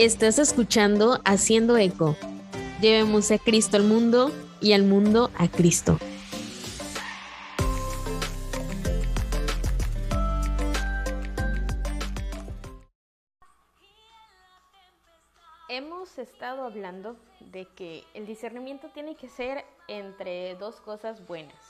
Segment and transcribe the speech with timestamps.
[0.00, 2.16] Estás escuchando Haciendo Eco.
[2.80, 5.98] Llevemos a Cristo al mundo y al mundo a Cristo.
[15.68, 21.62] Hemos estado hablando de que el discernimiento tiene que ser entre dos cosas buenas,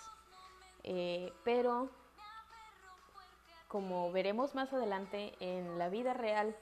[0.84, 1.90] Eh, pero
[3.66, 6.56] como veremos más adelante en la vida real,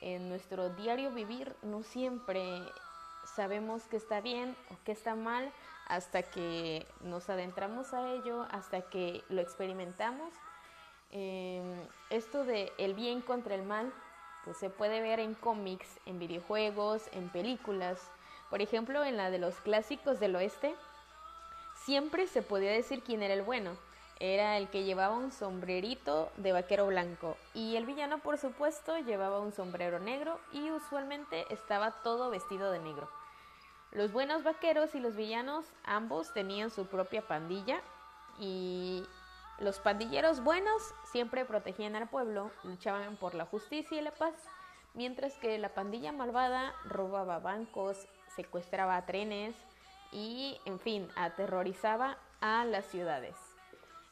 [0.00, 2.60] en nuestro diario vivir, no siempre
[3.34, 5.52] sabemos qué está bien o qué está mal
[5.88, 10.32] hasta que nos adentramos a ello, hasta que lo experimentamos.
[11.10, 13.92] Eh, esto de el bien contra el mal
[14.46, 18.00] pues se puede ver en cómics, en videojuegos, en películas.
[18.48, 20.72] Por ejemplo, en la de los clásicos del oeste,
[21.84, 23.76] siempre se podía decir quién era el bueno.
[24.18, 27.36] Era el que llevaba un sombrerito de vaquero blanco.
[27.52, 32.78] Y el villano, por supuesto, llevaba un sombrero negro y usualmente estaba todo vestido de
[32.78, 33.10] negro.
[33.92, 37.80] Los buenos vaqueros y los villanos ambos tenían su propia pandilla
[38.38, 39.04] y
[39.58, 44.34] los pandilleros buenos siempre protegían al pueblo, luchaban por la justicia y la paz,
[44.92, 49.54] mientras que la pandilla malvada robaba bancos, secuestraba trenes
[50.12, 53.45] y, en fin, aterrorizaba a las ciudades.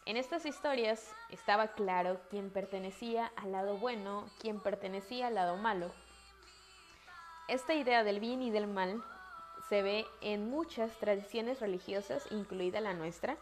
[0.06, 5.90] En estas historias estaba claro quién pertenecía al lado bueno, quién pertenecía al lado malo.
[7.48, 9.02] Esta idea del bien y del mal
[9.68, 13.36] se ve en muchas tradiciones religiosas, incluida la nuestra,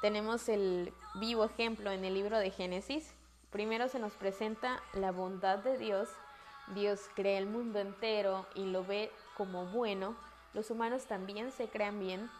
[0.00, 3.14] tenemos el vivo ejemplo en el libro de Génesis.
[3.50, 6.08] Primero se nos presenta la bondad de Dios.
[6.68, 10.14] Dios crea el mundo entero y lo ve como bueno.
[10.54, 12.30] Los humanos también se crean bien.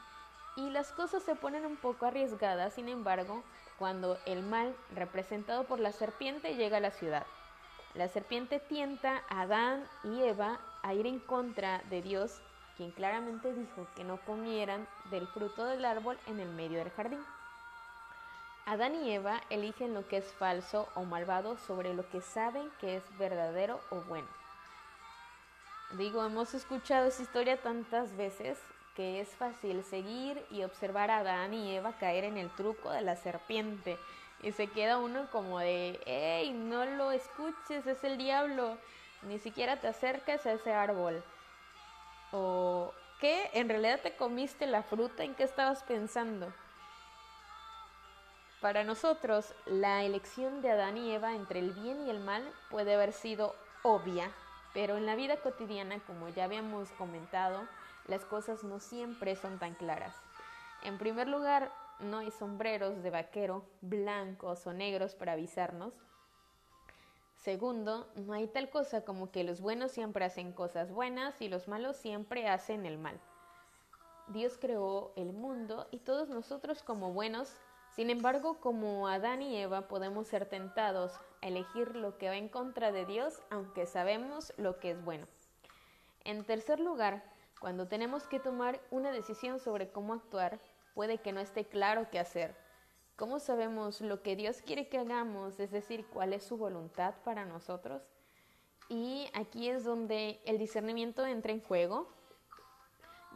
[0.59, 3.45] Y las cosas se ponen un poco arriesgadas, sin embargo,
[3.79, 7.25] cuando el mal representado por la serpiente llega a la ciudad.
[7.95, 12.41] La serpiente tienta a Adán y Eva a ir en contra de Dios,
[12.77, 17.25] quien claramente dijo que no comieran del fruto del árbol en el medio del jardín.
[18.67, 22.97] Adán y Eva eligen lo que es falso o malvado sobre lo que saben que
[22.97, 24.27] es verdadero o bueno.
[25.93, 28.59] Digo, hemos escuchado esa historia tantas veces
[28.99, 33.01] que es fácil seguir y observar a Adán y Eva caer en el truco de
[33.01, 33.97] la serpiente.
[34.43, 38.77] Y se queda uno como de, hey, no lo escuches, es el diablo,
[39.23, 41.23] ni siquiera te acerques a ese árbol.
[42.33, 43.49] O, ¿qué?
[43.53, 46.53] ¿En realidad te comiste la fruta en qué estabas pensando?
[48.61, 52.95] Para nosotros, la elección de Adán y Eva entre el bien y el mal puede
[52.95, 53.55] haber sido
[53.85, 54.33] obvia,
[54.75, 57.69] pero en la vida cotidiana, como ya habíamos comentado,
[58.09, 60.17] las cosas no siempre son tan claras.
[60.83, 65.95] En primer lugar, no hay sombreros de vaquero blancos o negros para avisarnos.
[67.37, 71.69] Segundo, no hay tal cosa como que los buenos siempre hacen cosas buenas y los
[71.69, 73.21] malos siempre hacen el mal.
[74.29, 77.55] Dios creó el mundo y todos nosotros como buenos
[77.99, 82.49] sin embargo, como Adán y Eva podemos ser tentados a elegir lo que va en
[82.49, 85.27] contra de Dios, aunque sabemos lo que es bueno.
[86.23, 87.25] En tercer lugar,
[87.61, 90.61] cuando tenemos que tomar una decisión sobre cómo actuar,
[90.95, 92.55] puede que no esté claro qué hacer.
[93.17, 97.45] ¿Cómo sabemos lo que Dios quiere que hagamos, es decir, cuál es su voluntad para
[97.45, 98.03] nosotros?
[98.89, 102.09] Y aquí es donde el discernimiento entra en juego,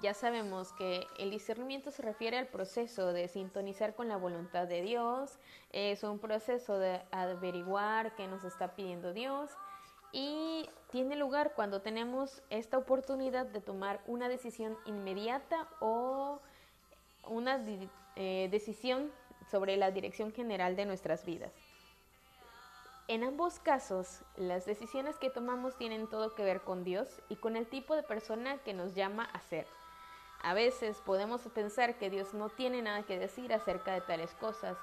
[0.00, 4.82] ya sabemos que el discernimiento se refiere al proceso de sintonizar con la voluntad de
[4.82, 5.38] Dios,
[5.70, 9.50] es un proceso de averiguar qué nos está pidiendo Dios
[10.12, 16.40] y tiene lugar cuando tenemos esta oportunidad de tomar una decisión inmediata o
[17.26, 17.58] una
[18.16, 19.10] eh, decisión
[19.50, 21.52] sobre la dirección general de nuestras vidas.
[23.08, 27.56] En ambos casos, las decisiones que tomamos tienen todo que ver con Dios y con
[27.56, 29.66] el tipo de persona que nos llama a ser.
[30.42, 34.76] A veces podemos pensar que Dios no tiene nada que decir acerca de tales cosas,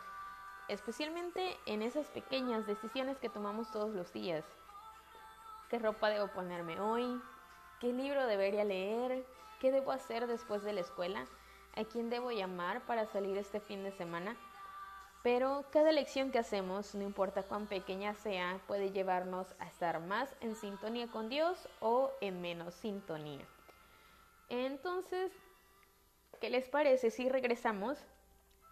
[0.67, 4.45] especialmente en esas pequeñas decisiones que tomamos todos los días.
[5.69, 7.21] ¿Qué ropa debo ponerme hoy?
[7.79, 9.25] ¿Qué libro debería leer?
[9.59, 11.25] ¿Qué debo hacer después de la escuela?
[11.75, 14.35] ¿A quién debo llamar para salir este fin de semana?
[15.21, 20.33] Pero cada elección que hacemos, no importa cuán pequeña sea, puede llevarnos a estar más
[20.41, 23.45] en sintonía con Dios o en menos sintonía.
[24.47, 25.31] Entonces,
[26.39, 27.97] ¿Qué les parece si regresamos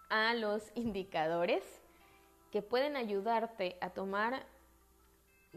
[0.09, 1.63] a los indicadores
[2.49, 4.45] que pueden ayudarte a tomar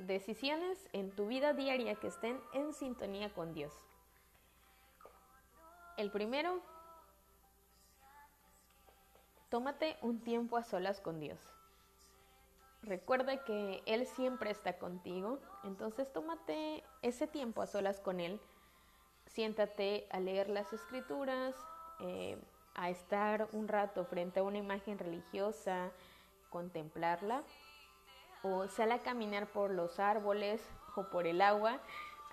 [0.07, 3.73] decisiones en tu vida diaria que estén en sintonía con Dios?
[5.97, 6.61] El primero,
[9.51, 11.39] tómate un tiempo a solas con Dios.
[12.83, 18.41] Recuerda que Él siempre está contigo, entonces tómate ese tiempo a solas con Él.
[19.27, 21.55] Siéntate a leer las escrituras,
[22.01, 22.39] eh,
[22.75, 25.91] a estar un rato frente a una imagen religiosa,
[26.49, 27.45] contemplarla,
[28.43, 30.63] o sal a caminar por los árboles
[30.95, 31.79] o por el agua,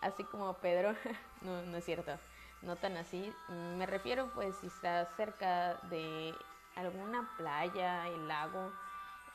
[0.02, 0.94] así como Pedro.
[1.42, 2.18] no, no es cierto,
[2.62, 3.34] no tan así.
[3.50, 6.34] Me refiero pues si estás cerca de
[6.76, 8.72] alguna playa, el lago.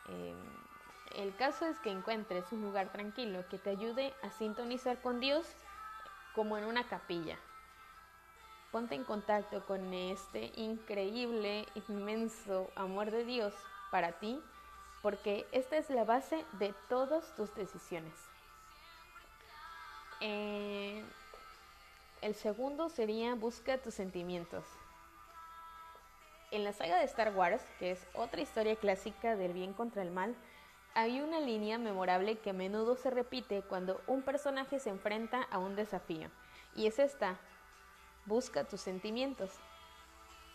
[0.08, 0.34] Eh,
[1.16, 5.46] el caso es que encuentres un lugar tranquilo que te ayude a sintonizar con Dios
[6.34, 7.36] como en una capilla.
[8.70, 13.52] Ponte en contacto con este increíble, inmenso amor de Dios
[13.90, 14.42] para ti,
[15.02, 18.14] porque esta es la base de todas tus decisiones.
[20.20, 21.04] Eh,
[22.20, 24.64] el segundo sería busca tus sentimientos.
[26.52, 30.10] En la saga de Star Wars, que es otra historia clásica del bien contra el
[30.10, 30.36] mal,
[30.94, 35.58] hay una línea memorable que a menudo se repite cuando un personaje se enfrenta a
[35.58, 36.28] un desafío,
[36.76, 37.38] y es esta,
[38.26, 39.50] busca tus sentimientos.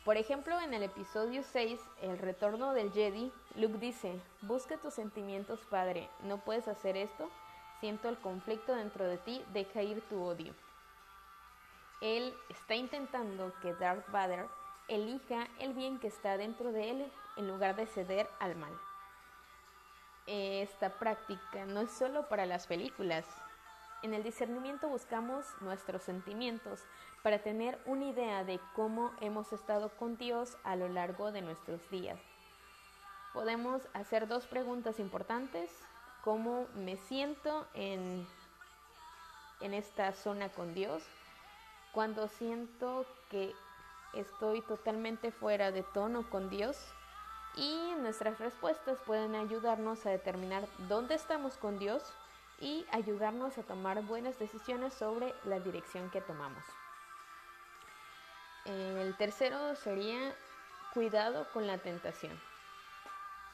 [0.07, 5.59] Por ejemplo, en el episodio 6, El retorno del Jedi, Luke dice, busca tus sentimientos,
[5.69, 7.29] padre, no puedes hacer esto,
[7.81, 10.53] siento el conflicto dentro de ti, deja ir tu odio.
[11.99, 14.47] Él está intentando que Darth Vader
[14.87, 18.79] elija el bien que está dentro de él en lugar de ceder al mal
[20.27, 23.25] esta práctica no es solo para las películas.
[24.03, 26.83] En el discernimiento buscamos nuestros sentimientos
[27.23, 31.89] para tener una idea de cómo hemos estado con Dios a lo largo de nuestros
[31.89, 32.19] días.
[33.33, 35.71] Podemos hacer dos preguntas importantes.
[36.23, 38.27] ¿Cómo me siento en,
[39.61, 41.03] en esta zona con Dios?
[41.91, 43.53] Cuando siento que
[44.13, 46.77] estoy totalmente fuera de tono con Dios,
[47.57, 52.03] y nuestras respuestas pueden ayudarnos a determinar dónde estamos con Dios
[52.59, 56.63] y ayudarnos a tomar buenas decisiones sobre la dirección que tomamos.
[58.65, 60.35] El tercero sería
[60.93, 62.37] cuidado con la tentación.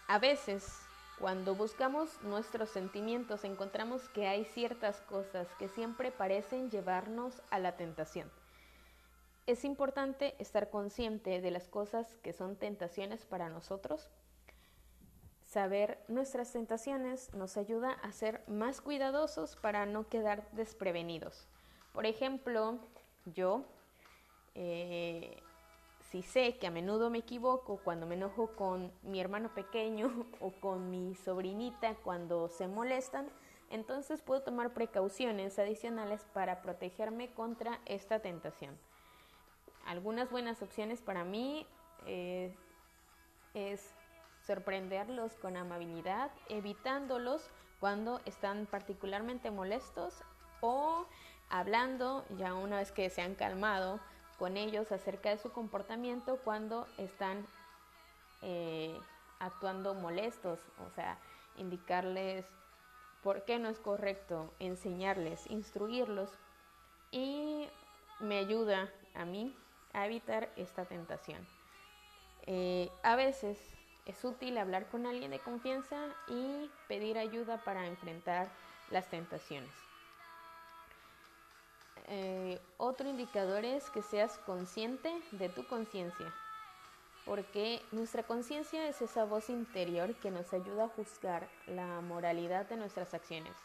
[0.07, 0.81] A veces,
[1.19, 7.75] cuando buscamos nuestros sentimientos, encontramos que hay ciertas cosas que siempre parecen llevarnos a la
[7.75, 8.31] tentación.
[9.45, 14.09] Es importante estar consciente de las cosas que son tentaciones para nosotros.
[15.53, 21.47] Saber nuestras tentaciones nos ayuda a ser más cuidadosos para no quedar desprevenidos.
[21.93, 22.79] Por ejemplo,
[23.25, 23.63] yo,
[24.55, 25.37] eh,
[26.09, 30.49] si sé que a menudo me equivoco cuando me enojo con mi hermano pequeño o
[30.53, 33.29] con mi sobrinita cuando se molestan,
[33.69, 38.75] entonces puedo tomar precauciones adicionales para protegerme contra esta tentación
[39.85, 41.67] algunas buenas opciones para mí
[42.05, 42.55] eh,
[43.53, 43.93] es
[44.45, 47.49] sorprenderlos con amabilidad, evitándolos
[47.79, 50.23] cuando están particularmente molestos
[50.61, 51.05] o
[51.49, 53.99] hablando ya una vez que se han calmado
[54.39, 57.45] con ellos acerca de su comportamiento cuando están
[58.41, 58.99] eh,
[59.39, 61.17] actuando molestos, o sea,
[61.57, 62.45] indicarles
[63.21, 66.29] por qué no es correcto, enseñarles, instruirlos
[67.11, 67.67] y
[68.19, 69.55] me ayuda a mí
[69.93, 71.45] a evitar esta tentación.
[72.45, 73.57] Eh, a veces
[74.05, 78.49] es útil hablar con alguien de confianza y pedir ayuda para enfrentar
[78.91, 79.71] las tentaciones.
[82.07, 86.33] Eh, otro indicador es que seas consciente de tu conciencia,
[87.25, 92.75] porque nuestra conciencia es esa voz interior que nos ayuda a juzgar la moralidad de
[92.75, 93.55] nuestras acciones.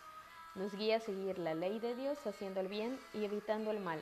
[0.54, 4.00] Nos guía a seguir la ley de Dios haciendo el bien y evitando el mal.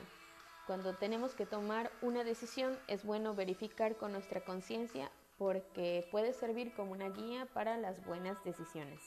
[0.67, 6.73] Cuando tenemos que tomar una decisión es bueno verificar con nuestra conciencia porque puede servir
[6.73, 9.01] como una guía para las buenas decisiones.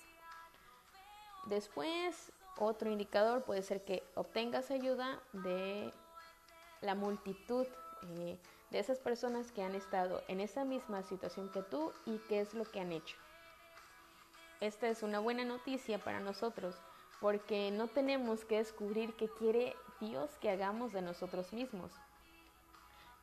[1.46, 5.92] Después, otro indicador puede ser que obtengas ayuda de
[6.80, 7.66] la multitud
[8.02, 8.38] eh,
[8.70, 12.54] de esas personas que han estado en esa misma situación que tú y qué es
[12.54, 13.16] lo que han hecho.
[14.60, 16.76] Esta es una buena noticia para nosotros
[17.20, 21.92] porque no tenemos que descubrir qué quiere Dios que hagamos de nosotros mismos.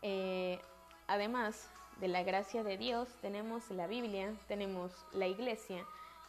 [0.02, 0.60] Eh,
[1.08, 5.84] además de la gracia de Dios, tenemos la Biblia, tenemos la iglesia,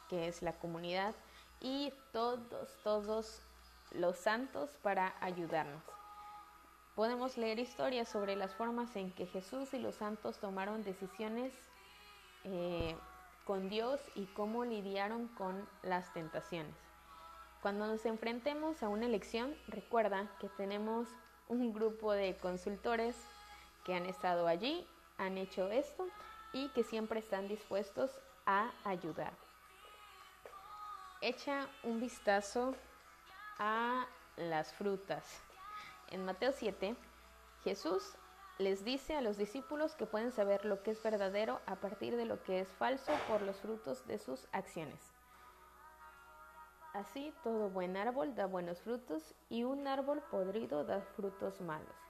[0.09, 1.15] que es la comunidad,
[1.61, 3.43] y todos, todos
[3.93, 5.83] los santos para ayudarnos.
[6.95, 11.53] Podemos leer historias sobre las formas en que Jesús y los santos tomaron decisiones
[12.45, 12.97] eh,
[13.45, 16.75] con Dios y cómo lidiaron con las tentaciones.
[17.63, 21.09] Cuando nos enfrentemos a una elección, recuerda que tenemos
[21.49, 23.17] un grupo de consultores
[23.85, 24.87] que han estado allí,
[25.19, 26.07] han hecho esto
[26.53, 28.11] y que siempre están dispuestos
[28.47, 29.33] a ayudar.
[31.21, 32.75] echa un vistazo
[33.59, 34.07] a
[34.37, 35.43] las frutas.
[36.11, 36.97] En Mateo 7,
[37.65, 38.15] Jesús
[38.59, 42.25] les dice a los discípulos que pueden saber lo que es verdadero a partir de
[42.25, 45.01] lo que es falso por los frutos de sus acciones.
[46.95, 52.08] Así todo buen árbol da buenos frutos y un árbol podrido da frutos malos.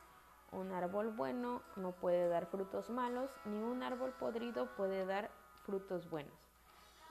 [0.50, 5.30] Un árbol bueno no puede dar frutos malos, ni un árbol podrido puede dar
[5.64, 6.32] frutos buenos.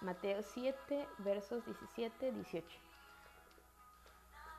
[0.02, 2.68] Mateo 7, versos 17, 18.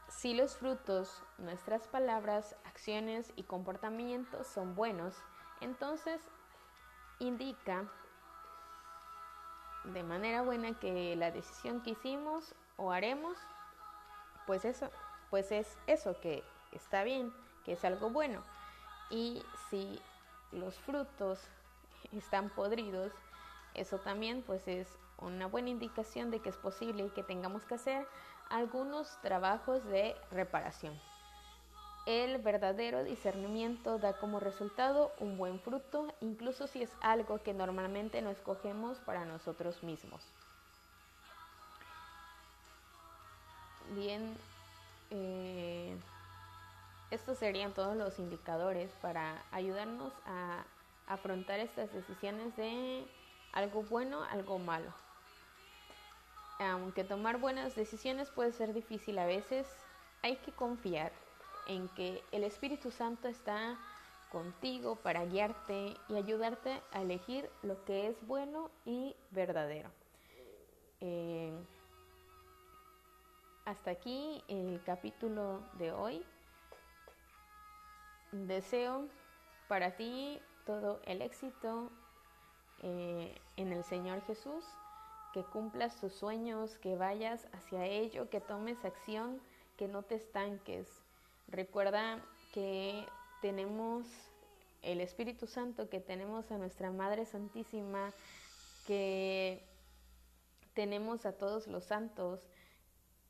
[0.08, 5.14] Si los frutos, nuestras palabras, acciones y comportamientos son buenos,
[5.60, 6.20] entonces
[7.18, 7.84] indica
[9.84, 13.36] de manera buena que la decisión que hicimos o haremos,
[14.46, 14.90] pues eso,
[15.30, 16.42] pues es eso que
[16.72, 17.32] está bien,
[17.64, 18.42] que es algo bueno.
[19.10, 20.00] Y si
[20.52, 21.40] los frutos
[22.12, 23.12] están podridos,
[23.74, 24.88] eso también pues es
[25.18, 28.06] una buena indicación de que es posible y que tengamos que hacer
[28.50, 30.98] algunos trabajos de reparación.
[32.06, 38.22] El verdadero discernimiento da como resultado un buen fruto, incluso si es algo que normalmente
[38.22, 40.22] no escogemos para nosotros mismos.
[43.94, 44.36] Bien,
[45.10, 45.96] eh,
[47.10, 50.64] estos serían todos los indicadores para ayudarnos a
[51.06, 53.06] afrontar estas decisiones de
[53.52, 54.92] algo bueno, algo malo
[56.58, 59.66] aunque tomar buenas decisiones puede ser difícil a veces,
[60.22, 61.12] hay que confiar
[61.68, 63.78] en que el Espíritu Santo está
[64.32, 69.90] contigo para guiarte y ayudarte a elegir lo que es bueno y verdadero.
[71.00, 71.52] Eh,
[73.64, 76.24] hasta aquí el capítulo de hoy.
[78.32, 79.08] Deseo
[79.68, 81.90] para ti todo el éxito
[82.82, 84.64] eh, en el Señor Jesús
[85.32, 89.40] que cumplas tus sueños, que vayas hacia ello, que tomes acción,
[89.76, 90.88] que no te estanques.
[91.48, 93.06] Recuerda que
[93.40, 94.06] tenemos
[94.82, 98.12] el Espíritu Santo, que tenemos a nuestra Madre Santísima,
[98.86, 99.62] que
[100.74, 102.40] tenemos a todos los santos.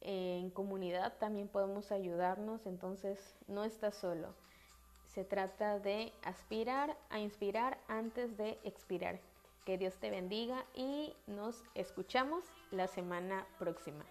[0.00, 4.34] En comunidad también podemos ayudarnos, entonces no estás solo.
[5.18, 9.18] Se trata de aspirar a inspirar antes de expirar.
[9.66, 14.04] Que Dios te bendiga y nos escuchamos la semana próxima.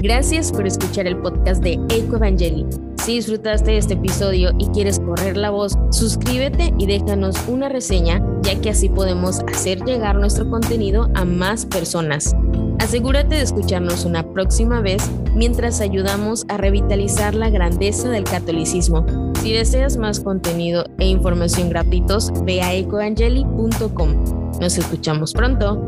[0.00, 2.64] Gracias por escuchar el podcast de Eco Evangeli.
[2.98, 8.24] Si disfrutaste de este episodio y quieres correr la voz, suscríbete y déjanos una reseña,
[8.42, 12.36] ya que así podemos hacer llegar nuestro contenido a más personas.
[12.78, 19.29] Asegúrate de escucharnos una próxima vez mientras ayudamos a revitalizar la grandeza del catolicismo.
[19.40, 24.50] Si deseas más contenido e información gratuitos, ve a ecoangeli.com.
[24.60, 25.86] Nos escuchamos pronto.